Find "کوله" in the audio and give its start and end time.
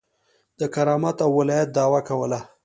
2.09-2.39